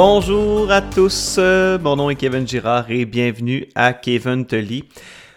Bonjour 0.00 0.70
à 0.70 0.80
tous, 0.80 1.40
mon 1.82 1.96
nom 1.96 2.08
est 2.08 2.14
Kevin 2.14 2.46
Girard 2.46 2.88
et 2.88 3.04
bienvenue 3.04 3.66
à 3.74 3.92
Kevin 3.92 4.46
lit. 4.52 4.84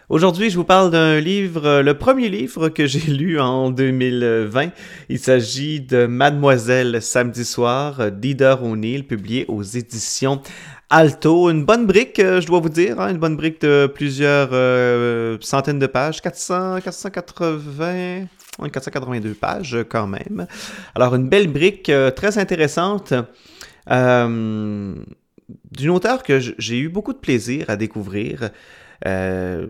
Aujourd'hui, 0.07 0.51
je 0.51 0.55
vous 0.55 0.63
parle 0.63 0.91
d'un 0.91 1.19
livre, 1.19 1.81
le 1.81 1.97
premier 1.97 2.29
livre 2.29 2.69
que 2.69 2.85
j'ai 2.85 2.99
lu 3.11 3.39
en 3.39 3.71
2020. 3.71 4.69
Il 5.09 5.17
s'agit 5.17 5.81
de 5.81 6.05
Mademoiselle 6.05 7.01
samedi 7.01 7.43
soir 7.43 8.11
d'Ida 8.11 8.61
O'Neill, 8.61 9.07
publié 9.07 9.45
aux 9.47 9.63
éditions 9.63 10.43
Alto. 10.91 11.49
Une 11.49 11.65
bonne 11.65 11.87
brique, 11.87 12.17
je 12.19 12.45
dois 12.45 12.59
vous 12.59 12.69
dire, 12.69 12.99
hein, 13.01 13.09
une 13.09 13.17
bonne 13.17 13.37
brique 13.37 13.61
de 13.61 13.87
plusieurs 13.91 14.49
euh, 14.51 15.39
centaines 15.41 15.79
de 15.79 15.87
pages, 15.87 16.21
400, 16.21 16.81
480, 16.81 18.27
482 18.71 19.33
pages 19.33 19.77
quand 19.89 20.05
même. 20.05 20.45
Alors, 20.93 21.15
une 21.15 21.29
belle 21.29 21.47
brique 21.47 21.89
euh, 21.89 22.11
très 22.11 22.37
intéressante. 22.37 23.15
Euh, 23.89 24.95
d'une 25.71 25.89
auteure 25.89 26.23
que 26.23 26.39
j'ai 26.39 26.79
eu 26.79 26.89
beaucoup 26.89 27.13
de 27.13 27.17
plaisir 27.17 27.69
à 27.69 27.75
découvrir. 27.75 28.49
Euh, 29.07 29.67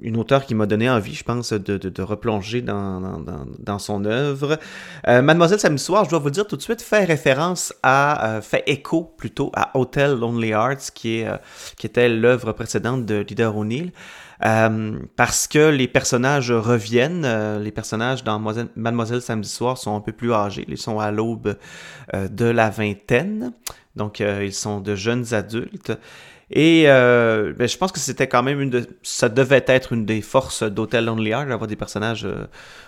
une 0.00 0.16
auteure 0.16 0.44
qui 0.44 0.56
m'a 0.56 0.66
donné 0.66 0.90
envie, 0.90 1.14
je 1.14 1.22
pense, 1.22 1.52
de, 1.52 2.02
replonger 2.02 2.62
dans, 2.62 3.78
son 3.78 4.04
œuvre. 4.04 4.58
Euh, 5.06 5.22
Mademoiselle 5.22 5.60
Samedi 5.60 5.84
je 5.84 6.10
dois 6.10 6.18
vous 6.18 6.30
dire 6.30 6.48
tout 6.48 6.56
de 6.56 6.62
suite, 6.62 6.82
fait 6.82 7.04
référence 7.04 7.72
à, 7.84 8.40
fait 8.42 8.64
écho 8.66 9.04
plutôt 9.16 9.52
à 9.54 9.70
Hotel 9.78 10.18
Lonely 10.18 10.48
Hearts, 10.48 10.90
qui, 10.94 11.22
qui 11.76 11.86
était 11.86 12.08
l'œuvre 12.08 12.50
précédente 12.50 13.06
de 13.06 13.24
Leader 13.28 13.56
O'Neill. 13.56 13.92
Euh, 14.44 14.98
parce 15.16 15.46
que 15.46 15.70
les 15.70 15.88
personnages 15.88 16.50
reviennent. 16.50 17.24
Euh, 17.24 17.58
les 17.58 17.70
personnages 17.70 18.24
dans 18.24 18.38
Mademoiselle, 18.76 19.22
Samedi 19.22 19.48
Soir 19.48 19.78
sont 19.78 19.96
un 19.96 20.00
peu 20.00 20.12
plus 20.12 20.32
âgés. 20.32 20.64
Ils 20.68 20.78
sont 20.78 20.98
à 20.98 21.10
l'aube 21.10 21.56
euh, 22.14 22.28
de 22.28 22.46
la 22.46 22.70
vingtaine. 22.70 23.52
Donc, 23.96 24.18
ils 24.18 24.52
sont 24.52 24.80
de 24.80 24.96
jeunes 24.96 25.34
adultes. 25.34 25.92
Et 26.50 26.84
ben, 26.84 27.68
je 27.68 27.76
pense 27.76 27.92
que 27.92 28.00
c'était 28.00 28.26
quand 28.26 28.42
même 28.42 28.60
une. 28.60 28.84
Ça 29.04 29.28
devait 29.28 29.64
être 29.68 29.92
une 29.92 30.04
des 30.04 30.20
forces 30.20 30.64
d'Hotel 30.64 31.04
Lonely 31.04 31.30
Heart 31.30 31.48
d'avoir 31.48 31.68
des 31.68 31.76
personnages 31.76 32.26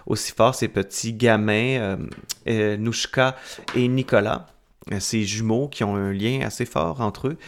aussi 0.07 0.33
forts, 0.33 0.57
ces 0.57 0.67
petits 0.67 1.13
gamins, 1.13 1.97
Nouchka 2.45 3.37
et 3.77 3.87
Nicolas, 3.87 4.49
ces 4.99 5.23
jumeaux 5.23 5.69
qui 5.69 5.85
ont 5.85 5.95
un 5.95 6.13
lien 6.13 6.41
assez 6.45 6.67
fort 6.67 7.01
entre 7.01 7.29
eux. 7.29 7.39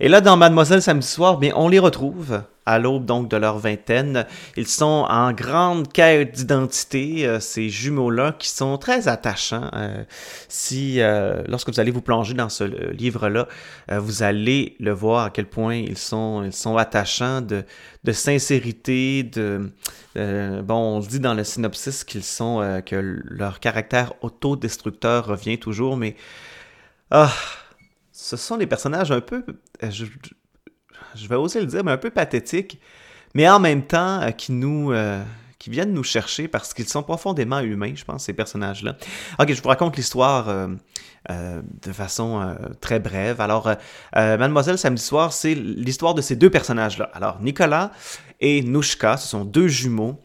Et 0.00 0.08
là, 0.08 0.20
dans 0.20 0.36
Mademoiselle 0.36 0.82
Samedi 0.82 1.06
Soir, 1.06 1.38
bien, 1.38 1.52
on 1.54 1.68
les 1.68 1.78
retrouve 1.78 2.42
à 2.66 2.80
l'aube 2.80 3.04
donc 3.04 3.28
de 3.30 3.36
leur 3.36 3.58
vingtaine. 3.58 4.26
Ils 4.56 4.66
sont 4.66 5.06
en 5.08 5.32
grande 5.32 5.92
quête 5.92 6.32
d'identité, 6.32 7.26
euh, 7.26 7.38
ces 7.38 7.68
jumeaux-là 7.68 8.34
qui 8.36 8.48
sont 8.48 8.76
très 8.76 9.06
attachants. 9.06 9.70
Euh, 9.74 10.02
si 10.48 11.00
euh, 11.00 11.42
lorsque 11.46 11.68
vous 11.68 11.78
allez 11.78 11.92
vous 11.92 12.00
plonger 12.00 12.34
dans 12.34 12.48
ce 12.48 12.64
livre-là, 12.64 13.46
vous 13.88 14.24
allez 14.24 14.76
le 14.80 14.92
voir 14.92 15.26
à 15.26 15.30
quel 15.30 15.46
point 15.46 15.76
ils 15.76 15.98
sont, 15.98 16.42
ils 16.44 16.52
sont 16.52 16.76
attachants 16.76 17.40
de, 17.40 17.62
de 18.02 18.12
sincérité, 18.12 19.22
de 19.22 19.70
bon, 20.16 20.96
on 20.96 20.98
dit 21.00 21.20
dans 21.20 21.34
le 21.34 21.44
synopsis 21.44 22.02
qu'ils 22.02 22.24
sont 22.24 22.82
que 22.86 23.20
leur 23.24 23.60
caractère 23.60 24.14
autodestructeur 24.22 25.26
revient 25.26 25.58
toujours, 25.58 25.96
mais 25.96 26.16
ah, 27.10 27.30
ce 28.24 28.36
sont 28.38 28.56
des 28.56 28.66
personnages 28.66 29.12
un 29.12 29.20
peu 29.20 29.44
je 31.14 31.28
vais 31.28 31.36
oser 31.36 31.60
le 31.60 31.66
dire, 31.66 31.84
mais 31.84 31.92
un 31.92 31.98
peu 31.98 32.10
pathétique, 32.10 32.80
mais 33.34 33.48
en 33.48 33.60
même 33.60 33.82
temps 33.82 34.20
euh, 34.22 34.30
qui 34.30 34.52
nous, 34.52 34.92
euh, 34.92 35.22
viennent 35.70 35.92
nous 35.92 36.04
chercher 36.04 36.48
parce 36.48 36.74
qu'ils 36.74 36.88
sont 36.88 37.02
profondément 37.02 37.60
humains, 37.60 37.94
je 37.94 38.04
pense, 38.04 38.24
ces 38.24 38.32
personnages-là. 38.32 38.96
Ok, 39.38 39.52
je 39.52 39.62
vous 39.62 39.68
raconte 39.68 39.96
l'histoire 39.96 40.48
euh, 40.48 40.68
euh, 41.30 41.62
de 41.86 41.92
façon 41.92 42.40
euh, 42.40 42.54
très 42.80 43.00
brève. 43.00 43.40
Alors, 43.40 43.70
Mademoiselle 44.14 44.78
Samedi 44.78 45.02
Soir, 45.02 45.32
c'est 45.32 45.54
l'histoire 45.54 46.14
de 46.14 46.20
ces 46.20 46.36
deux 46.36 46.50
personnages-là. 46.50 47.10
Alors, 47.14 47.40
Nicolas 47.40 47.92
et 48.40 48.62
Nouchka, 48.62 49.16
ce 49.16 49.28
sont 49.28 49.44
deux 49.44 49.68
jumeaux. 49.68 50.20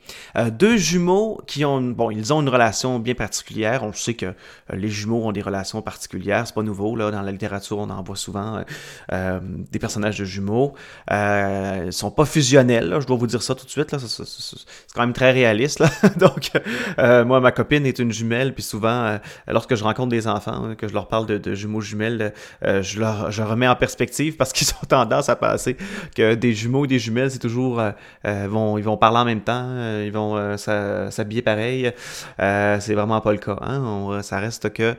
deux 0.52 0.76
jumeaux 0.78 1.40
qui 1.48 1.64
ont, 1.64 1.80
bon, 1.82 2.12
ils 2.12 2.34
ont 2.34 2.42
une 2.42 2.50
relation 2.50 3.00
bien 3.00 3.14
particulière. 3.14 3.84
On 3.84 3.94
sait 3.94 4.16
que 4.16 4.34
les 4.74 4.90
jumeaux 4.90 5.26
ont 5.26 5.32
des 5.32 5.42
relations 5.42 5.82
particulières. 5.82 6.46
C'est 6.46 6.56
pas 6.56 6.64
nouveau, 6.64 6.96
là, 6.96 7.12
dans 7.12 7.22
la 7.22 7.32
littérature, 7.32 7.78
on 7.78 7.90
en 7.90 8.04
voit 8.04 8.18
souvent 8.18 8.64
des 9.10 9.80
personnages 9.80 10.18
de 10.18 10.26
jumeaux. 10.26 10.74
ils 11.10 11.94
sont 11.94 12.12
pas 12.12 12.26
fusionnels, 12.26 12.98
je 13.00 13.06
dois 13.06 13.16
vous 13.16 13.28
dire 13.28 13.42
ça 13.42 13.56
tout 13.56 13.66
de 13.66 13.72
suite. 13.72 13.96
C'est 13.98 14.94
quand 14.94 15.02
même 15.02 15.14
très 15.14 15.29
réaliste. 15.32 15.80
Là. 15.80 15.90
Donc, 16.18 16.52
euh, 17.00 17.26
moi, 17.26 17.40
ma 17.40 17.52
copine 17.52 17.86
est 17.86 18.00
une 18.00 18.12
jumelle, 18.12 18.54
puis 18.54 18.64
souvent, 18.64 18.90
euh, 18.90 19.18
lorsque 19.48 19.76
je 19.76 19.84
rencontre 19.84 20.10
des 20.10 20.28
enfants, 20.28 20.66
hein, 20.66 20.76
que 20.76 20.88
je 20.88 20.94
leur 20.94 21.08
parle 21.08 21.26
de, 21.26 21.54
jumeaux 21.54 21.82
jumelles, 21.82 22.34
euh, 22.64 22.82
je 22.82 23.00
leur 23.00 23.32
je 23.32 23.42
remets 23.42 23.68
en 23.68 23.76
perspective 23.76 24.36
parce 24.38 24.54
qu'ils 24.54 24.70
ont 24.70 24.86
tendance 24.88 25.30
à 25.30 25.36
penser 25.36 25.78
que 26.16 26.36
des 26.36 26.54
jumeaux 26.54 26.86
et 26.86 26.88
des 26.88 27.00
jumelles, 27.00 27.32
c'est 27.32 27.40
toujours 27.40 27.82
vont 28.24 28.78
ils 28.78 28.84
vont 28.84 28.98
parler 28.98 29.18
en 29.18 29.26
même 29.26 29.42
temps, 29.42 30.00
ils 30.04 30.12
vont 30.12 30.58
s'habiller 30.58 31.42
pareil. 31.42 31.92
c'est 32.38 32.94
vraiment 32.94 33.22
pas 33.22 33.32
le 33.32 33.38
cas. 33.38 33.58
Hein? 33.62 34.22
ça 34.22 34.40
reste 34.40 34.72
que 34.74 34.96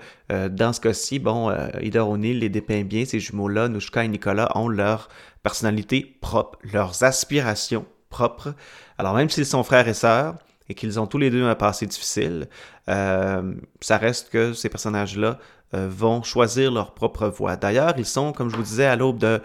dans 0.49 0.73
ce 0.73 0.81
cas-ci, 0.81 1.19
bon, 1.19 1.53
Ida 1.81 2.05
O'Neill 2.05 2.39
les 2.39 2.49
dépeint 2.49 2.83
bien, 2.83 3.05
ces 3.05 3.21
jumeaux-là, 3.21 3.69
Nouchka 3.69 4.05
et 4.05 4.09
Nicolas 4.09 4.51
ont 4.55 4.69
leur 4.69 5.09
personnalité 5.43 6.17
propre, 6.21 6.59
leurs 6.73 7.03
aspirations 7.05 7.87
propres. 8.11 8.55
Alors 9.01 9.15
même 9.15 9.31
s'ils 9.31 9.47
sont 9.47 9.63
frères 9.63 9.89
et 9.89 9.95
sœurs 9.95 10.35
et 10.69 10.75
qu'ils 10.75 11.01
ont 11.01 11.07
tous 11.07 11.17
les 11.17 11.31
deux 11.31 11.43
un 11.43 11.55
passé 11.55 11.87
difficile, 11.87 12.49
euh, 12.91 13.55
ça 13.81 13.97
reste 13.97 14.29
que 14.29 14.53
ces 14.53 14.69
personnages-là 14.69 15.39
euh, 15.73 15.89
vont 15.91 16.23
choisir 16.23 16.71
leur 16.71 16.93
propre 16.93 17.27
voie. 17.29 17.57
D'ailleurs, 17.57 17.95
ils 17.97 18.05
sont, 18.05 18.35
comme 18.35 18.51
je 18.51 18.57
vous 18.57 18.63
disais, 18.63 18.85
à 18.85 18.97
l'aube 18.97 19.17
de 19.17 19.41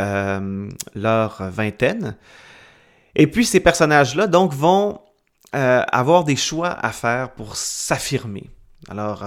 euh, 0.00 0.68
leur 0.96 1.40
vingtaine. 1.50 2.16
Et 3.14 3.28
puis 3.28 3.46
ces 3.46 3.60
personnages-là, 3.60 4.26
donc, 4.26 4.52
vont 4.52 5.00
avoir 5.52 6.24
des 6.24 6.36
choix 6.36 6.70
à 6.70 6.90
faire 6.90 7.30
pour 7.30 7.56
s'affirmer. 7.56 8.50
Alors, 8.90 9.24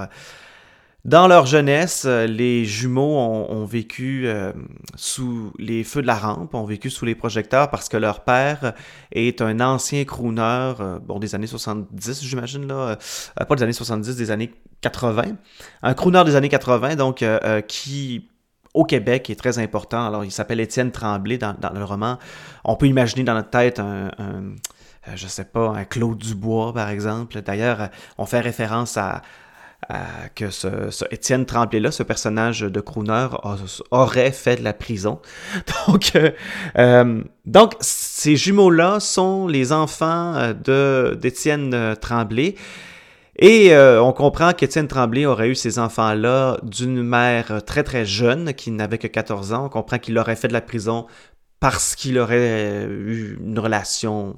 dans 1.05 1.27
leur 1.27 1.45
jeunesse, 1.45 2.03
euh, 2.05 2.27
les 2.27 2.65
jumeaux 2.65 3.17
ont, 3.17 3.65
vécu 3.65 4.23
euh, 4.27 4.51
sous 4.95 5.53
les 5.57 5.85
feux 5.85 6.01
de 6.01 6.07
la 6.07 6.15
rampe, 6.15 6.53
ont 6.53 6.65
vécu 6.65 6.89
sous 6.89 7.05
les 7.05 7.15
projecteurs 7.15 7.69
parce 7.69 7.87
que 7.87 7.95
leur 7.95 8.25
père 8.25 8.73
est 9.13 9.41
un 9.41 9.61
ancien 9.61 10.03
crooner, 10.03 10.73
euh, 10.79 10.99
bon, 10.99 11.19
des 11.19 11.35
années 11.35 11.47
70, 11.47 12.23
j'imagine, 12.23 12.67
là, 12.67 12.97
pas 13.47 13.55
des 13.55 13.63
années 13.63 13.71
70, 13.71 14.17
des 14.17 14.29
années 14.29 14.51
80. 14.81 15.23
Un 15.83 15.93
crooner 15.93 16.23
des 16.25 16.35
années 16.35 16.49
80, 16.49 16.95
donc, 16.95 17.23
qui 17.67 18.27
au 18.73 18.83
Québec 18.83 19.29
est 19.29 19.35
très 19.35 19.57
important. 19.57 20.05
Alors, 20.05 20.25
il 20.25 20.31
s'appelle 20.31 20.59
Étienne 20.59 20.91
Tremblay 20.91 21.37
dans, 21.37 21.55
le 21.73 21.83
roman. 21.83 22.19
On 22.65 22.75
peut 22.75 22.87
imaginer 22.87 23.23
dans 23.23 23.33
notre 23.33 23.49
tête 23.49 23.79
un, 23.79 24.11
un 24.19 25.15
je 25.15 25.27
sais 25.27 25.45
pas, 25.45 25.69
un 25.69 25.85
Claude 25.85 26.17
Dubois, 26.17 26.73
par 26.73 26.89
exemple. 26.89 27.41
D'ailleurs, 27.41 27.89
on 28.17 28.25
fait 28.25 28.41
référence 28.41 28.97
à, 28.97 29.21
que 30.35 30.49
ce, 30.51 31.05
Étienne 31.11 31.45
Tremblay-là, 31.45 31.91
ce 31.91 32.03
personnage 32.03 32.61
de 32.61 32.81
crooner, 32.81 33.27
aurait 33.91 34.31
fait 34.31 34.57
de 34.57 34.63
la 34.63 34.73
prison. 34.73 35.19
Donc, 35.87 36.11
euh, 36.15 36.31
euh, 36.77 37.23
donc 37.45 37.75
ces 37.79 38.35
jumeaux-là 38.35 38.99
sont 38.99 39.47
les 39.47 39.71
enfants 39.71 40.35
euh, 40.67 41.15
d'Étienne 41.15 41.95
Tremblay. 41.99 42.55
Et 43.41 43.73
on 43.73 44.11
comprend 44.11 44.51
qu'Étienne 44.51 44.89
Tremblay 44.89 45.25
aurait 45.25 45.47
eu 45.47 45.55
ces 45.55 45.79
enfants-là 45.79 46.59
d'une 46.61 47.01
mère 47.01 47.63
très 47.65 47.83
très 47.83 48.05
jeune 48.05 48.53
qui 48.53 48.69
n'avait 48.69 48.97
que 48.97 49.07
14 49.07 49.53
ans. 49.53 49.65
On 49.67 49.69
comprend 49.69 49.97
qu'il 49.97 50.17
aurait 50.17 50.35
fait 50.35 50.49
de 50.49 50.53
la 50.53 50.61
prison 50.61 51.07
parce 51.61 51.95
qu'il 51.95 52.19
aurait 52.19 52.83
eu 52.85 53.37
une 53.41 53.57
relation 53.57 54.35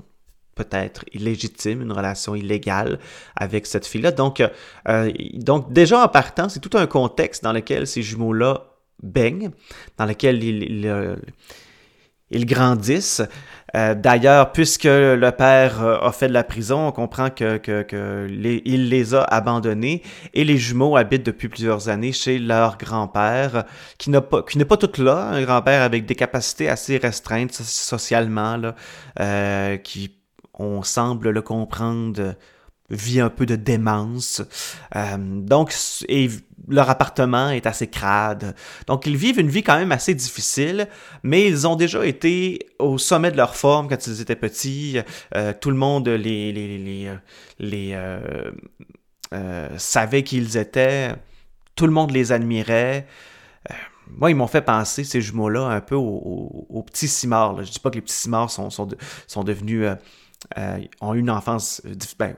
peut-être 0.56 1.06
illégitime, 1.13 1.81
une 1.81 1.91
relation 1.91 2.35
illégale 2.35 2.99
avec 3.35 3.66
cette 3.66 3.87
fille-là. 3.87 4.11
Donc, 4.11 4.43
euh, 4.87 5.11
donc 5.35 5.72
déjà 5.72 6.03
en 6.03 6.08
partant, 6.08 6.49
c'est 6.49 6.59
tout 6.59 6.78
un 6.78 6.87
contexte 6.87 7.43
dans 7.43 7.53
lequel 7.53 7.87
ces 7.87 8.02
jumeaux-là 8.02 8.66
baignent, 9.02 9.52
dans 9.97 10.05
lequel 10.05 10.43
ils, 10.43 11.17
ils, 12.29 12.46
grandissent. 12.46 13.23
Euh, 13.73 13.96
d'ailleurs, 13.96 14.52
puisque 14.52 14.84
le 14.84 15.29
père 15.31 15.81
euh, 15.81 15.97
a 16.02 16.11
fait 16.11 16.28
de 16.28 16.34
la 16.34 16.43
prison, 16.43 16.87
on 16.87 16.91
comprend 16.91 17.29
que, 17.29 17.58
que, 17.58 18.28
les, 18.29 18.61
il 18.66 18.90
les 18.90 19.16
a 19.16 19.23
abandonnés 19.23 20.03
et 20.34 20.43
les 20.43 20.58
jumeaux 20.58 20.97
habitent 20.97 21.26
depuis 21.26 21.47
plusieurs 21.47 21.87
années 21.87 22.11
chez 22.11 22.37
leur 22.37 22.78
grand-père, 22.78 23.64
qui 23.97 24.09
n'a 24.09 24.20
pas, 24.20 24.43
qui 24.43 24.58
n'est 24.58 24.66
pas 24.66 24.78
tout 24.78 25.02
là, 25.02 25.29
un 25.29 25.41
grand-père 25.41 25.81
avec 25.81 26.05
des 26.05 26.16
capacités 26.16 26.67
assez 26.67 26.97
restreintes 26.97 27.53
socialement, 27.53 28.58
là, 28.58 29.78
qui 29.78 30.21
on 30.61 30.84
semble 30.84 31.29
le 31.31 31.41
comprendre, 31.41 32.35
vit 32.91 33.19
un 33.19 33.29
peu 33.29 33.46
de 33.46 33.55
démence. 33.55 34.41
Euh, 34.96 35.17
donc, 35.17 35.73
et 36.08 36.29
leur 36.67 36.90
appartement 36.90 37.49
est 37.49 37.66
assez 37.66 37.87
crade. 37.87 38.55
Donc, 38.87 39.05
ils 39.05 39.17
vivent 39.17 39.40
une 39.40 39.49
vie 39.49 39.63
quand 39.63 39.78
même 39.78 39.91
assez 39.91 40.13
difficile, 40.13 40.87
mais 41.23 41.47
ils 41.47 41.67
ont 41.67 41.75
déjà 41.75 42.05
été 42.05 42.67
au 42.79 42.97
sommet 42.97 43.31
de 43.31 43.37
leur 43.37 43.55
forme 43.55 43.87
quand 43.87 44.08
ils 44.08 44.22
étaient 44.22 44.35
petits. 44.35 44.99
Euh, 45.35 45.53
tout 45.59 45.72
le 45.72 45.78
monde 45.78 46.08
les, 46.08 47.09
euh, 49.34 49.78
savait 49.78 50.23
qui 50.23 50.37
ils 50.37 50.57
étaient. 50.57 51.14
Tout 51.75 51.85
le 51.85 51.93
monde 51.93 52.11
les 52.11 52.31
admirait. 52.31 53.07
moi, 54.07 54.29
ils 54.29 54.35
m'ont 54.35 54.47
fait 54.47 54.61
penser, 54.61 55.03
ces 55.03 55.22
jumeaux-là, 55.22 55.67
un 55.67 55.81
peu 55.81 55.96
aux, 55.96 56.84
petits 56.85 57.07
cimards. 57.07 57.57
Je 57.59 57.64
Je 57.64 57.72
dis 57.72 57.79
pas 57.79 57.90
que 57.90 57.96
les 57.96 58.02
petits 58.02 58.14
cimards 58.14 58.52
sont 58.52 59.43
devenus... 59.43 59.87
ont 61.02 61.14
eu 61.14 61.20
une 61.20 61.29
enfance... 61.29 61.82
Ben, 62.20 62.35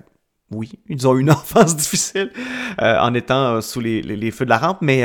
oui, 0.51 0.71
ils 0.87 1.07
ont 1.07 1.15
eu 1.15 1.21
une 1.21 1.31
enfance 1.31 1.75
difficile 1.75 2.31
en 2.77 3.13
étant 3.13 3.59
sous 3.61 3.79
les, 3.79 4.31
feux 4.31 4.45
de 4.45 4.49
la 4.49 4.57
rampe, 4.57 4.79
mais 4.81 5.03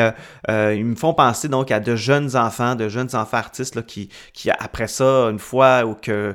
ils 0.48 0.84
me 0.84 0.94
font 0.94 1.14
penser 1.14 1.48
donc 1.48 1.70
à 1.70 1.80
de 1.80 1.96
jeunes 1.96 2.36
enfants, 2.36 2.74
de 2.74 2.88
jeunes 2.88 3.14
enfants 3.14 3.38
artistes 3.38 3.84
qui, 3.86 4.10
qui, 4.34 4.50
après 4.50 4.88
ça, 4.88 5.30
une 5.30 5.38
fois 5.38 5.84
ou 5.84 5.94
que 5.94 6.34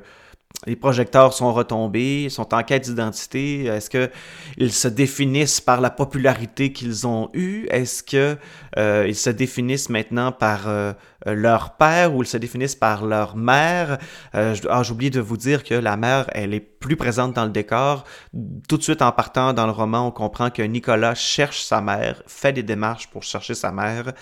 les 0.66 0.76
projecteurs 0.76 1.34
sont 1.34 1.54
retombés, 1.54 2.30
sont 2.30 2.54
en 2.54 2.64
quête 2.64 2.84
d'identité. 2.84 3.66
Est-ce 3.66 3.90
qu'ils 3.90 4.74
se 4.74 4.88
définissent 4.88 5.62
par 5.62 5.82
la 5.82 5.90
popularité 5.90 6.72
qu'ils 6.72 7.06
ont 7.08 7.30
eue? 7.34 7.68
Est-ce 7.70 8.04
qu'ils 8.04 8.38
euh, 8.78 9.14
se 9.14 9.30
définissent 9.30 9.90
maintenant 9.90 10.32
par 10.32 10.68
euh, 10.68 10.94
leur 11.26 11.76
père 11.78 12.16
ou 12.16 12.24
ils 12.24 12.28
se 12.28 12.38
définissent 12.38 12.76
par 12.76 13.06
leur 13.06 13.36
mère? 13.36 13.98
Euh, 14.36 14.56
ah, 14.70 14.84
j'ai 14.84 14.92
oublié 14.92 15.10
de 15.10 15.20
vous 15.20 15.38
dire 15.38 15.64
que 15.64 15.74
la 15.76 15.98
mère, 15.98 16.28
elle 16.34 16.54
est 16.54 16.60
plus 16.60 16.96
présente 16.96 17.34
dans 17.34 17.46
le 17.46 17.52
décor. 17.52 18.04
Tout 18.68 18.78
de 18.78 18.84
suite 18.84 19.02
en 19.02 19.12
partant 19.12 19.54
dans 19.54 19.66
le 19.66 19.72
roman, 19.72 20.08
on 20.08 20.12
comprend 20.12 20.50
que 20.50 20.62
Nicolas 20.62 21.16
cherche 21.16 21.64
sa 21.64 21.82
mère, 21.82 22.24
fait 22.28 22.54
des 22.54 22.64
démarches 22.64 23.08
pour 23.08 23.24
chercher 23.24 23.54
sa 23.54 23.72
mère. 23.72 24.14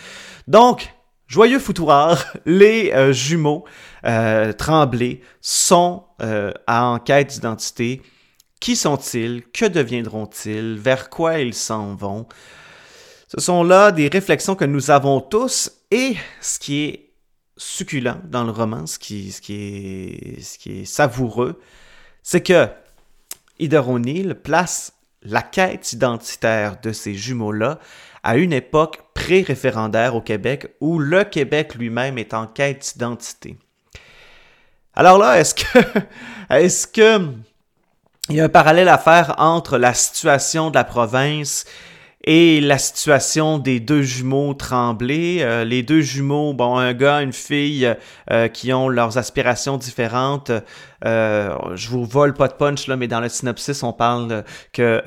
Donc, 0.47 0.93
Joyeux 1.31 1.59
foutoir, 1.59 2.25
les 2.45 2.91
euh, 2.91 3.13
jumeaux 3.13 3.63
euh, 4.03 4.51
tremblés 4.51 5.21
sont 5.39 6.03
euh, 6.21 6.51
en 6.67 6.99
quête 6.99 7.29
d'identité. 7.29 8.01
Qui 8.59 8.75
sont-ils? 8.75 9.41
Que 9.53 9.65
deviendront-ils? 9.65 10.77
Vers 10.77 11.09
quoi 11.09 11.39
ils 11.39 11.53
s'en 11.53 11.95
vont? 11.95 12.27
Ce 13.29 13.39
sont 13.39 13.63
là 13.63 13.93
des 13.93 14.09
réflexions 14.09 14.55
que 14.55 14.65
nous 14.65 14.91
avons 14.91 15.21
tous 15.21 15.71
et 15.89 16.17
ce 16.41 16.59
qui 16.59 16.83
est 16.83 17.11
succulent 17.55 18.17
dans 18.25 18.43
le 18.43 18.51
roman, 18.51 18.85
ce 18.85 18.99
qui, 18.99 19.29
est, 19.29 20.41
ce 20.41 20.57
qui 20.57 20.81
est 20.81 20.85
savoureux, 20.85 21.61
c'est 22.23 22.41
que 22.41 22.67
Ida 23.57 23.81
O'Neill 23.81 24.35
place 24.35 24.91
la 25.23 25.43
quête 25.43 25.93
identitaire 25.93 26.81
de 26.81 26.91
ces 26.91 27.13
jumeaux-là 27.13 27.79
à 28.23 28.37
une 28.37 28.53
époque 28.53 28.99
pré-référendaire 29.13 30.15
au 30.15 30.21
Québec 30.21 30.75
où 30.79 30.99
le 30.99 31.23
Québec 31.23 31.75
lui-même 31.75 32.17
est 32.17 32.33
en 32.33 32.47
quête 32.47 32.93
d'identité. 32.93 33.57
Alors 34.93 35.17
là, 35.17 35.39
est-ce 35.39 35.55
que, 35.55 35.79
est-ce 36.49 36.87
que 36.87 37.29
il 38.29 38.35
y 38.35 38.39
a 38.41 38.45
un 38.45 38.49
parallèle 38.49 38.87
à 38.87 38.97
faire 38.97 39.35
entre 39.39 39.77
la 39.77 39.93
situation 39.93 40.69
de 40.69 40.75
la 40.75 40.83
province 40.83 41.65
et 42.23 42.61
la 42.61 42.77
situation 42.77 43.57
des 43.57 43.79
deux 43.79 44.03
jumeaux 44.03 44.53
tremblés, 44.53 45.39
euh, 45.41 45.63
les 45.63 45.81
deux 45.81 46.01
jumeaux, 46.01 46.53
bon, 46.53 46.77
un 46.77 46.93
gars, 46.93 47.21
une 47.21 47.33
fille 47.33 47.95
euh, 48.29 48.47
qui 48.47 48.71
ont 48.73 48.89
leurs 48.89 49.17
aspirations 49.17 49.77
différentes. 49.77 50.51
Euh, 51.03 51.57
je 51.73 51.89
vous 51.89 52.05
vole 52.05 52.35
pas 52.35 52.47
de 52.47 52.53
punch 52.53 52.85
là, 52.85 52.95
mais 52.95 53.07
dans 53.07 53.21
le 53.21 53.29
synopsis, 53.29 53.81
on 53.81 53.91
parle 53.91 54.43
que 54.71 55.01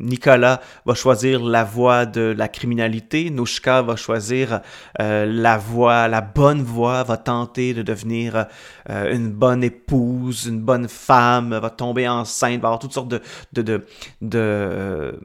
Nicolas 0.00 0.60
va 0.84 0.94
choisir 0.94 1.42
la 1.42 1.64
voie 1.64 2.04
de 2.04 2.34
la 2.36 2.48
criminalité, 2.48 3.30
Nouchka 3.30 3.80
va 3.80 3.96
choisir 3.96 4.60
la 4.98 5.56
voie, 5.56 6.08
la 6.08 6.20
bonne 6.20 6.62
voie, 6.62 7.04
va 7.04 7.16
tenter 7.16 7.72
de 7.72 7.80
devenir 7.80 8.46
une 8.88 9.30
bonne 9.30 9.64
épouse, 9.64 10.44
une 10.44 10.60
bonne 10.60 10.88
femme, 10.88 11.58
va 11.58 11.70
tomber 11.70 12.06
enceinte, 12.06 12.60
va 12.60 12.68
avoir 12.68 12.78
toutes 12.78 12.92
sortes 12.92 13.08
de, 13.08 13.22
de, 13.54 13.62
de, 13.62 13.84
de 14.20 15.18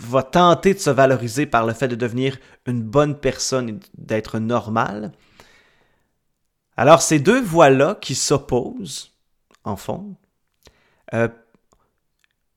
va 0.00 0.22
tenter 0.22 0.74
de 0.74 0.78
se 0.78 0.90
valoriser 0.90 1.46
par 1.46 1.66
le 1.66 1.72
fait 1.72 1.88
de 1.88 1.94
devenir 1.94 2.38
une 2.66 2.82
bonne 2.82 3.18
personne 3.18 3.68
et 3.68 3.78
d'être 3.96 4.38
normal. 4.38 5.12
Alors 6.76 7.02
ces 7.02 7.18
deux 7.18 7.40
voies-là 7.40 7.96
qui 8.00 8.14
s'opposent, 8.14 9.12
en 9.64 9.76
fond, 9.76 10.16
euh, 11.12 11.28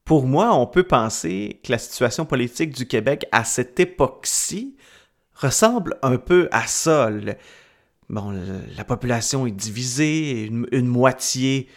pour 0.06 0.26
moi, 0.26 0.56
on 0.56 0.66
peut 0.66 0.84
penser 0.84 1.60
que 1.64 1.72
la 1.72 1.78
situation 1.78 2.26
politique 2.26 2.74
du 2.74 2.88
Québec 2.88 3.26
à 3.32 3.44
cette 3.44 3.80
époque-ci 3.80 4.78
ressemble 5.34 5.98
un 6.02 6.18
peu 6.18 6.48
à 6.52 6.66
ça. 6.66 7.10
bon, 8.10 8.34
la 8.76 8.84
population 8.86 9.46
est 9.46 9.52
divisée, 9.52 10.46
une 10.46 10.88
moitié 10.88 11.68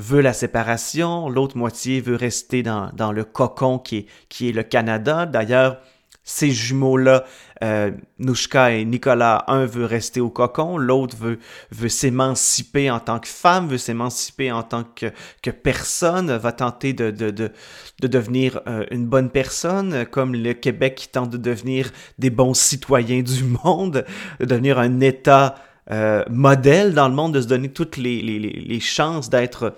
veut 0.00 0.22
la 0.22 0.32
séparation, 0.32 1.28
l'autre 1.28 1.56
moitié 1.56 2.00
veut 2.00 2.16
rester 2.16 2.62
dans, 2.62 2.90
dans, 2.94 3.12
le 3.12 3.24
cocon 3.24 3.78
qui 3.78 3.98
est, 3.98 4.06
qui 4.28 4.48
est 4.48 4.52
le 4.52 4.62
Canada. 4.62 5.26
D'ailleurs, 5.26 5.78
ces 6.24 6.50
jumeaux-là, 6.50 7.24
euh, 7.62 7.90
Nouchka 8.18 8.72
et 8.72 8.84
Nicolas, 8.84 9.44
un 9.48 9.66
veut 9.66 9.84
rester 9.84 10.20
au 10.20 10.30
cocon, 10.30 10.78
l'autre 10.78 11.16
veut, 11.16 11.38
veut 11.70 11.88
s'émanciper 11.88 12.90
en 12.90 13.00
tant 13.00 13.18
que 13.18 13.28
femme, 13.28 13.68
veut 13.68 13.78
s'émanciper 13.78 14.52
en 14.52 14.62
tant 14.62 14.84
que, 14.84 15.06
que 15.42 15.50
personne, 15.50 16.34
va 16.34 16.52
tenter 16.52 16.92
de, 16.92 17.10
de, 17.10 17.30
de, 17.30 17.50
de 18.00 18.06
devenir 18.06 18.60
euh, 18.66 18.84
une 18.90 19.06
bonne 19.06 19.28
personne, 19.28 20.06
comme 20.06 20.34
le 20.34 20.54
Québec 20.54 20.94
qui 20.94 21.08
tente 21.08 21.30
de 21.30 21.36
devenir 21.36 21.90
des 22.18 22.30
bons 22.30 22.54
citoyens 22.54 23.22
du 23.22 23.44
monde, 23.64 24.04
de 24.38 24.44
devenir 24.44 24.78
un 24.78 25.00
État 25.00 25.56
euh, 25.90 26.24
modèle 26.30 26.94
dans 26.94 27.08
le 27.08 27.14
monde, 27.14 27.34
de 27.34 27.40
se 27.40 27.48
donner 27.48 27.70
toutes 27.70 27.96
les, 27.96 28.22
les, 28.22 28.38
les 28.38 28.80
chances 28.80 29.28
d'être 29.28 29.74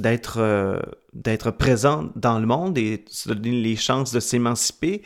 d'être 0.00 0.38
euh, 0.38 0.80
d'être 1.12 1.50
présent 1.50 2.10
dans 2.16 2.38
le 2.38 2.46
monde 2.46 2.78
et 2.78 3.04
se 3.08 3.28
donner 3.28 3.50
les 3.50 3.76
chances 3.76 4.12
de 4.12 4.20
s'émanciper. 4.20 5.02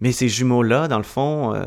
Mais 0.00 0.12
ces 0.12 0.28
jumeaux-là, 0.28 0.88
dans 0.88 0.98
le 0.98 1.04
fond, 1.04 1.54
euh, 1.54 1.64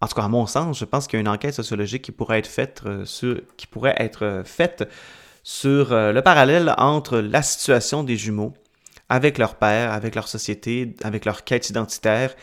en 0.00 0.06
tout 0.06 0.14
cas 0.14 0.24
à 0.24 0.28
mon 0.28 0.46
sens, 0.46 0.78
je 0.78 0.84
pense 0.84 1.06
qu'il 1.06 1.16
y 1.16 1.18
a 1.18 1.20
une 1.20 1.28
enquête 1.28 1.54
sociologique 1.54 2.02
qui 2.02 2.12
pourrait 2.12 2.38
être 2.38 2.46
faite 2.46 2.82
sur, 3.04 3.40
qui 3.56 3.66
pourrait 3.66 3.96
être 3.98 4.42
faite 4.44 4.88
sur 5.42 5.90
le 5.90 6.20
parallèle 6.20 6.74
entre 6.76 7.18
la 7.18 7.42
situation 7.42 8.04
des 8.04 8.16
jumeaux 8.16 8.54
avec 9.08 9.38
leur 9.38 9.56
père, 9.56 9.92
avec 9.92 10.14
leur 10.14 10.28
société, 10.28 10.94
avec 11.02 11.24
leur 11.24 11.44
quête 11.44 11.70
identitaire 11.70 12.34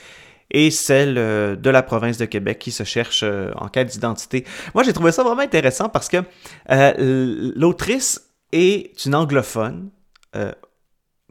et 0.51 0.71
celle 0.71 1.17
euh, 1.17 1.55
de 1.55 1.69
la 1.69 1.83
province 1.83 2.17
de 2.17 2.25
Québec 2.25 2.59
qui 2.59 2.71
se 2.71 2.83
cherche 2.83 3.21
euh, 3.23 3.51
en 3.55 3.67
quête 3.67 3.89
d'identité. 3.89 4.45
Moi, 4.73 4.83
j'ai 4.83 4.93
trouvé 4.93 5.11
ça 5.11 5.23
vraiment 5.23 5.41
intéressant 5.41 5.89
parce 5.89 6.07
que 6.07 6.17
euh, 6.71 7.51
l'autrice 7.55 8.24
est 8.55 9.05
une 9.05 9.15
anglophone 9.15 9.89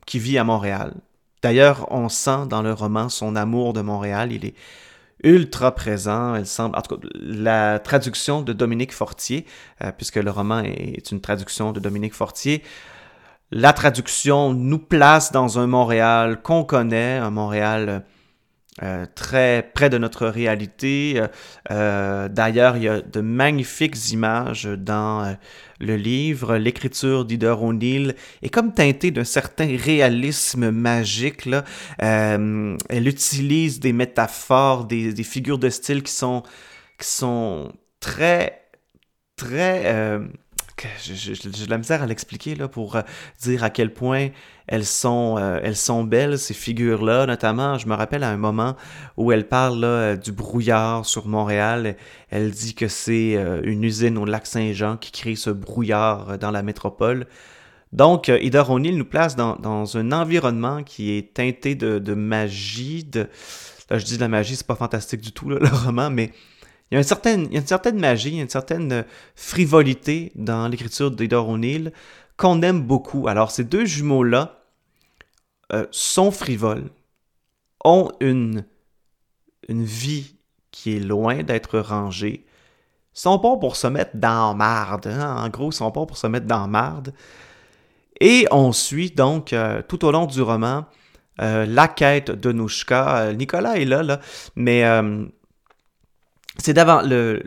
qui 0.07 0.19
vit 0.19 0.39
à 0.39 0.45
Montréal. 0.45 0.95
D'ailleurs, 1.43 1.87
on 1.91 2.09
sent 2.09 2.47
dans 2.49 2.63
le 2.63 2.73
roman 2.73 3.09
son 3.09 3.37
amour 3.37 3.73
de 3.73 3.81
Montréal. 3.81 4.33
Il 4.33 4.45
est 4.45 4.55
ultra 5.23 5.75
présent. 5.75 6.35
Elle 6.35 6.47
semble, 6.47 6.77
en 6.77 6.83
tout 6.83 6.97
cas, 6.97 7.09
la 7.15 7.79
traduction 7.79 8.43
de 8.43 8.53
Dominique 8.53 8.93
Fortier, 8.93 9.47
puisque 9.97 10.17
le 10.17 10.31
roman 10.31 10.61
est 10.61 11.11
une 11.11 11.21
traduction 11.21 11.73
de 11.73 11.81
Dominique 11.81 12.15
Fortier, 12.15 12.63
la 13.51 13.73
traduction 13.73 14.53
nous 14.53 14.79
place 14.79 15.33
dans 15.33 15.59
un 15.59 15.67
Montréal 15.67 16.43
qu'on 16.43 16.65
connaît, 16.65 17.19
un 17.19 17.31
Montréal 17.31 18.05
euh, 18.83 19.07
très 19.15 19.71
près 19.73 19.89
de 19.89 19.99
notre 19.99 20.27
réalité. 20.27 21.15
Euh, 21.17 21.29
euh, 21.71 22.29
d'ailleurs, 22.29 22.77
il 22.77 22.83
y 22.83 22.89
a 22.89 23.01
de 23.03 23.21
magnifiques 23.21 24.11
images 24.11 24.65
dans 24.65 25.37
le 25.79 25.97
livre. 25.97 26.57
L'écriture 26.57 27.25
d'Ida 27.25 27.57
O'Neill 27.57 28.17
est 28.43 28.49
comme 28.49 28.75
teintée 28.75 29.13
d'un 29.13 29.23
certain 29.23 29.77
réalisme 29.77 30.71
magique. 30.71 31.47
Là. 31.47 31.65
elle 31.99 33.07
utilise 33.07 33.79
des 33.79 33.93
métaphores, 33.93 34.87
des, 34.87 35.13
des, 35.13 35.23
figures 35.23 35.59
de 35.59 35.71
style 35.71 36.03
qui 36.03 36.13
sont, 36.13 36.43
qui 36.99 37.07
sont 37.07 37.73
très, 38.01 38.63
très 39.37 40.19
j'ai 41.03 41.33
de 41.35 41.71
la 41.71 41.79
misère 41.79 42.03
à 42.03 42.07
l'expliquer 42.07 42.55
là 42.55 42.69
pour 42.69 42.97
euh, 42.97 43.03
dire 43.41 43.65
à 43.65 43.71
quel 43.71 43.93
point 43.93 44.29
elles 44.67 44.87
sont, 44.87 45.37
euh, 45.39 46.03
belles, 46.05 46.39
ces 46.39 46.55
figures-là. 46.55 47.27
Notamment, 47.27 47.79
je 47.79 47.87
me 47.87 47.95
rappelle 47.95 48.23
à 48.23 48.31
un 48.31 48.37
moment 48.37 48.77
où 49.17 49.33
elle 49.33 49.47
parle 49.47 49.85
euh, 49.85 50.17
du 50.17 50.33
brouillard 50.33 51.05
sur 51.07 51.27
Montréal. 51.27 51.97
Elle 52.31 52.51
dit 52.51 52.75
que 52.75 52.89
c'est 52.89 53.39
une 53.63 53.85
usine 53.85 54.19
au 54.19 54.25
lac 54.25 54.47
Saint-Jean 54.47 54.97
qui 54.97 55.13
crée 55.13 55.37
ce 55.37 55.51
brouillard 55.51 56.39
dans 56.39 56.51
la 56.51 56.63
métropole. 56.63 57.27
Donc, 57.93 58.27
Ida 58.27 58.69
O'Neill 58.69 58.97
nous 58.97 59.05
place 59.05 59.37
dans, 59.37 59.97
un 59.97 60.13
environnement 60.13 60.83
qui 60.83 61.13
est 61.13 61.33
teinté 61.35 61.77
de, 61.77 62.15
magie. 62.15 63.09
Là, 63.15 63.99
je 63.99 64.05
dis 64.05 64.17
de 64.17 64.21
la 64.21 64.29
magie, 64.29 64.57
c'est 64.57 64.67
pas 64.67 64.75
fantastique 64.75 65.21
du 65.21 65.31
tout, 65.31 65.49
là, 65.49 65.59
le 65.61 65.69
roman, 65.69 66.11
mais 66.11 66.33
il 66.95 66.99
y 66.99 66.99
a 66.99 67.01
une 67.01 67.09
certaine, 67.09 67.49
une 67.51 67.67
certaine 67.67 67.99
magie, 67.99 68.39
une 68.39 68.49
certaine 68.49 68.93
euh, 68.93 69.03
frivolité 69.35 70.31
dans 70.37 70.69
l'écriture 70.69 71.11
d'Edor 71.11 71.49
O'Neill 71.49 71.93
qu'on 72.37 72.63
aime 72.63 72.83
beaucoup. 72.83 73.27
Alors, 73.27 73.51
ces 73.51 73.65
deux 73.65 73.85
jumeaux-là 73.85 74.61
euh, 75.73 75.89
sont 75.91 76.31
frivoles, 76.31 76.91
ont 77.85 78.13
une, 78.21 78.65
une 79.67 79.83
vie 79.83 80.37
qui 80.71 80.97
est 80.97 81.01
loin 81.01 81.43
d'être 81.43 81.81
rangée, 81.81 82.47
sont 83.13 83.39
bons 83.39 83.59
pour 83.59 83.75
se 83.75 83.89
mettre 83.89 84.13
dans 84.15 84.55
marde. 84.55 85.09
Hein. 85.09 85.35
En 85.37 85.49
gros, 85.49 85.73
sont 85.73 85.91
bons 85.91 86.07
pour 86.07 86.17
se 86.17 86.29
mettre 86.29 86.47
dans 86.47 86.69
marde. 86.69 87.13
Et 88.21 88.47
on 88.53 88.71
suit 88.71 89.11
donc 89.11 89.53
euh, 89.53 89.83
tout 89.83 90.05
au 90.05 90.13
long 90.13 90.27
du 90.27 90.41
roman 90.43 90.85
la 91.39 91.89
quête 91.89 92.31
de 92.31 92.53
Nouchka. 92.53 93.33
Nicolas 93.33 93.79
est 93.79 93.85
là, 93.85 94.05
là 94.05 94.21
mais 94.55 94.85
c'est 96.65 96.73
d'avant 96.73 97.03
le 97.03 97.43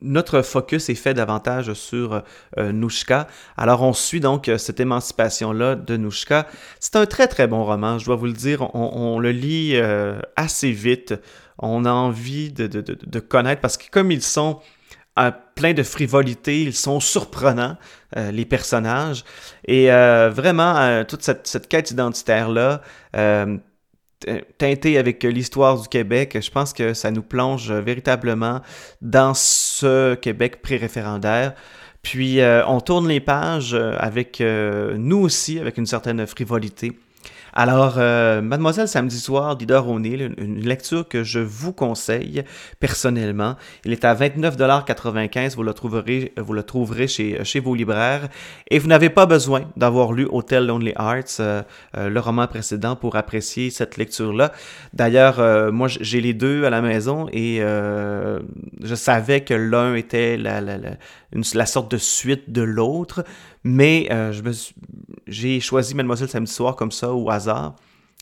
notre 0.00 0.42
focus 0.42 0.88
est 0.88 0.94
fait 0.94 1.12
davantage 1.12 1.72
sur 1.74 2.22
euh, 2.58 2.72
Nouchka. 2.72 3.26
Alors 3.56 3.82
on 3.82 3.92
suit 3.92 4.20
donc 4.20 4.48
euh, 4.48 4.56
cette 4.56 4.80
émancipation-là 4.80 5.74
de 5.74 5.96
Nouchka. 5.96 6.46
C'est 6.80 6.96
un 6.96 7.06
très 7.06 7.26
très 7.26 7.46
bon 7.46 7.64
roman, 7.64 7.98
je 7.98 8.06
dois 8.06 8.16
vous 8.16 8.26
le 8.26 8.32
dire. 8.32 8.74
On, 8.74 9.18
le 9.18 9.32
lit 9.32 9.72
euh, 9.74 10.20
assez 10.36 10.70
vite. 10.70 11.14
On 11.58 11.84
a 11.84 11.90
envie 11.90 12.52
de, 12.52 12.66
de, 12.66 12.80
de, 12.80 13.20
connaître 13.20 13.60
parce 13.60 13.76
que 13.76 13.90
comme 13.90 14.10
ils 14.10 14.22
sont 14.22 14.60
pleins 15.54 15.74
de 15.74 15.82
frivolité, 15.82 16.62
ils 16.62 16.74
sont 16.74 17.00
surprenants, 17.00 17.76
les 18.16 18.46
personnages. 18.46 19.24
Et 19.68 19.88
vraiment, 19.88 21.04
toute 21.04 21.22
cette, 21.22 21.46
cette 21.46 21.68
quête 21.68 21.90
identitaire-là 21.90 22.80
teinté 24.58 24.98
avec 24.98 25.22
l'histoire 25.24 25.80
du 25.80 25.88
Québec, 25.88 26.38
je 26.40 26.50
pense 26.50 26.72
que 26.72 26.94
ça 26.94 27.10
nous 27.10 27.22
plonge 27.22 27.72
véritablement 27.72 28.60
dans 29.00 29.34
ce 29.34 30.14
Québec 30.14 30.62
pré-référendaire. 30.62 31.54
Puis 32.02 32.40
euh, 32.40 32.66
on 32.66 32.80
tourne 32.80 33.08
les 33.08 33.20
pages 33.20 33.74
avec 33.74 34.40
euh, 34.40 34.96
nous 34.98 35.18
aussi, 35.18 35.58
avec 35.58 35.78
une 35.78 35.86
certaine 35.86 36.26
frivolité. 36.26 36.92
Alors, 37.54 37.96
euh, 37.98 38.40
Mademoiselle 38.40 38.88
Samedi 38.88 39.18
Soir 39.18 39.56
d'Ida 39.56 39.82
O'Neill, 39.82 40.34
une, 40.38 40.60
lecture 40.60 41.06
que 41.06 41.22
je 41.22 41.38
vous 41.38 41.74
conseille 41.74 42.44
personnellement. 42.80 43.56
Il 43.84 43.92
est 43.92 44.06
à 44.06 44.14
29,95 44.14 45.54
Vous 45.56 45.62
le 45.62 45.74
trouverez, 45.74 46.32
vous 46.38 46.54
le 46.54 46.62
trouverez 46.62 47.08
chez, 47.08 47.44
chez 47.44 47.60
vos 47.60 47.74
libraires. 47.74 48.28
Et 48.70 48.78
vous 48.78 48.88
n'avez 48.88 49.10
pas 49.10 49.26
besoin 49.26 49.64
d'avoir 49.76 50.14
lu 50.14 50.26
Hotel 50.30 50.66
Lonely 50.66 50.94
Hearts, 50.98 51.40
euh, 51.40 51.62
euh, 51.98 52.08
le 52.08 52.20
roman 52.20 52.46
précédent, 52.46 52.96
pour 52.96 53.16
apprécier 53.16 53.68
cette 53.68 53.98
lecture-là. 53.98 54.52
D'ailleurs, 54.94 55.72
moi, 55.72 55.88
j'ai 55.88 56.22
les 56.22 56.32
deux 56.32 56.64
à 56.64 56.70
la 56.70 56.80
maison 56.80 57.26
et 57.32 57.58
je 57.60 58.94
savais 58.94 59.42
que 59.42 59.54
l'un 59.54 59.94
était 59.94 60.36
la, 60.36 60.60
la, 60.60 60.78
la, 60.78 60.90
la 61.32 61.66
sorte 61.66 61.90
de 61.90 61.98
suite 61.98 62.50
de 62.50 62.62
l'autre. 62.62 63.24
Mais 63.64 64.08
euh, 64.10 64.32
j'ai 65.26 65.60
choisi 65.60 65.94
Mademoiselle 65.94 66.28
Samedi 66.28 66.52
Soir 66.52 66.76
comme 66.76 66.92
ça 66.92 67.12
au 67.12 67.30
hasard. 67.30 67.76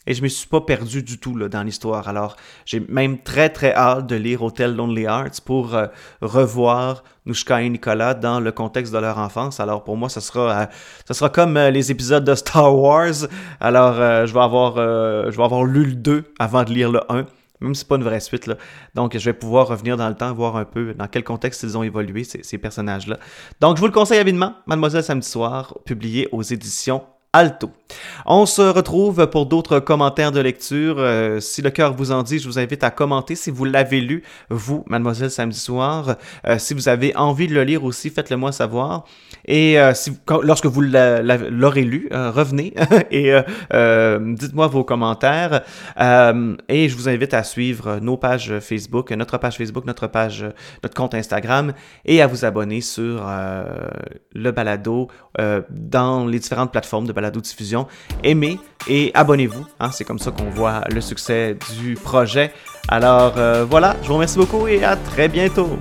Et 0.06 0.14
je 0.14 0.22
me 0.22 0.28
suis 0.28 0.48
pas 0.48 0.62
perdu 0.62 1.02
du 1.02 1.18
tout 1.18 1.36
là, 1.36 1.48
dans 1.48 1.62
l'histoire. 1.62 2.08
Alors, 2.08 2.36
j'ai 2.64 2.80
même 2.80 3.18
très 3.18 3.50
très 3.50 3.74
hâte 3.74 4.06
de 4.06 4.16
lire 4.16 4.42
Hotel 4.42 4.74
Lonely 4.74 5.02
Hearts 5.02 5.42
pour 5.44 5.74
euh, 5.74 5.86
revoir 6.22 7.04
Nushka 7.26 7.60
et 7.60 7.68
Nicolas 7.68 8.14
dans 8.14 8.40
le 8.40 8.50
contexte 8.50 8.94
de 8.94 8.98
leur 8.98 9.18
enfance. 9.18 9.60
Alors 9.60 9.84
pour 9.84 9.98
moi, 9.98 10.08
ce 10.08 10.20
sera, 10.20 10.62
euh, 10.62 10.66
sera 11.12 11.28
comme 11.28 11.58
les 11.58 11.90
épisodes 11.90 12.24
de 12.24 12.34
Star 12.34 12.74
Wars. 12.74 13.28
Alors, 13.60 13.94
je 13.94 14.32
vais 14.32 14.40
avoir, 14.40 14.76
je 14.76 15.36
vais 15.36 15.44
avoir 15.44 15.64
lu 15.64 15.84
le 15.84 15.94
2 15.94 16.24
avant 16.38 16.64
de 16.64 16.72
lire 16.72 16.90
le 16.90 17.00
1 17.10 17.26
même 17.60 17.74
si 17.74 17.80
c'est 17.80 17.88
pas 17.88 17.96
une 17.96 18.04
vraie 18.04 18.20
suite. 18.20 18.46
Là. 18.46 18.56
Donc, 18.94 19.16
je 19.16 19.24
vais 19.24 19.32
pouvoir 19.32 19.68
revenir 19.68 19.96
dans 19.96 20.08
le 20.08 20.14
temps, 20.14 20.32
voir 20.32 20.56
un 20.56 20.64
peu 20.64 20.94
dans 20.94 21.06
quel 21.08 21.24
contexte 21.24 21.62
ils 21.62 21.76
ont 21.76 21.82
évolué, 21.82 22.24
ces, 22.24 22.58
personnages-là. 22.58 23.18
Donc, 23.60 23.76
je 23.76 23.80
vous 23.80 23.86
le 23.86 23.92
conseille 23.92 24.18
avidement, 24.18 24.54
Mademoiselle 24.66 25.04
Samedi 25.04 25.28
Soir, 25.28 25.78
publié 25.84 26.28
aux 26.32 26.42
éditions 26.42 27.02
Alto. 27.32 27.70
On 28.26 28.46
se 28.46 28.62
retrouve 28.62 29.26
pour 29.28 29.46
d'autres 29.46 29.78
commentaires 29.80 30.32
de 30.32 30.40
lecture. 30.40 30.96
Euh, 30.98 31.40
si 31.40 31.62
le 31.62 31.70
cœur 31.70 31.94
vous 31.94 32.12
en 32.12 32.22
dit, 32.22 32.38
je 32.38 32.46
vous 32.46 32.58
invite 32.58 32.84
à 32.84 32.90
commenter 32.90 33.34
si 33.34 33.50
vous 33.50 33.64
l'avez 33.64 34.00
lu, 34.00 34.22
vous, 34.50 34.84
mademoiselle 34.88 35.30
samedi 35.30 35.58
soir. 35.58 36.16
Euh, 36.46 36.58
si 36.58 36.74
vous 36.74 36.88
avez 36.88 37.14
envie 37.16 37.46
de 37.46 37.54
le 37.54 37.64
lire 37.64 37.84
aussi, 37.84 38.10
faites-le 38.10 38.36
moi 38.36 38.52
savoir. 38.52 39.04
Et 39.44 39.80
euh, 39.80 39.94
si, 39.94 40.12
lorsque 40.42 40.66
vous 40.66 40.82
l'aurez 40.82 41.84
lu, 41.84 42.08
revenez 42.12 42.74
et 43.10 43.32
dites-moi 44.34 44.66
vos 44.66 44.84
commentaires. 44.84 45.62
et 45.98 46.88
je 46.88 46.96
vous 46.96 47.08
invite 47.08 47.34
à 47.34 47.44
suivre 47.44 47.98
nos 48.00 48.16
pages 48.16 48.58
Facebook, 48.60 49.10
notre 49.12 49.38
page 49.38 49.56
Facebook, 49.56 49.84
notre 49.84 50.06
page, 50.06 50.44
notre 50.82 50.94
compte 50.94 51.14
Instagram 51.14 51.72
et 52.04 52.22
à 52.22 52.26
vous 52.26 52.44
abonner 52.44 52.80
sur 52.80 53.24
le 54.32 54.50
balado 54.50 55.08
dans 55.70 56.26
les 56.26 56.38
différentes 56.38 56.72
plateformes 56.72 57.06
de 57.06 57.12
balado-diffusion. 57.20 57.86
Aimez 58.24 58.58
et 58.88 59.10
abonnez-vous. 59.14 59.66
Hein, 59.78 59.90
c'est 59.92 60.04
comme 60.04 60.18
ça 60.18 60.30
qu'on 60.30 60.50
voit 60.50 60.82
le 60.90 61.00
succès 61.00 61.56
du 61.80 61.94
projet. 61.94 62.52
Alors 62.88 63.34
euh, 63.36 63.64
voilà, 63.68 63.96
je 64.02 64.08
vous 64.08 64.14
remercie 64.14 64.38
beaucoup 64.38 64.66
et 64.66 64.82
à 64.84 64.96
très 64.96 65.28
bientôt. 65.28 65.78